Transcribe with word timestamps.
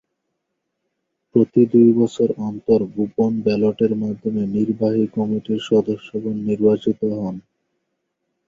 প্রতি 1.29 1.61
দুই 1.73 1.89
বছর 1.99 2.27
অন্তর 2.47 2.79
গোপন 2.95 3.31
ব্যালটের 3.45 3.93
মাধ্যমে 4.03 4.43
নির্বাহী 4.55 5.03
কমিটির 5.15 5.61
সদস্যগণ 5.69 6.35
নির্বাচিত 6.49 6.99
হন। 7.15 7.35